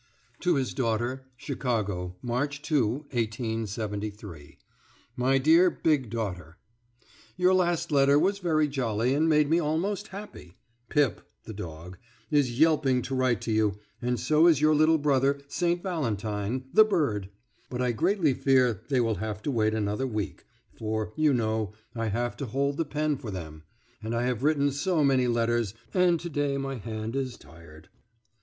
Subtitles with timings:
[0.39, 4.57] TO HIS DAUGHTER CHICAGO, March 2, 1873.
[5.15, 6.57] MY DEAR BIG DAUGHTER:
[7.37, 10.57] Your last letter was very jolly, and made me almost happy.
[10.89, 11.99] Pip (the dog)
[12.31, 15.83] is yelping to write to you, and so is your little brother, St.
[15.83, 17.29] Valentine, the bird;
[17.69, 20.45] but I greatly fear they will have to wait another week,
[20.75, 23.65] for, you know, I have to hold the pen for them,
[24.01, 27.89] and I have written so many letters, and to day my hand is tired.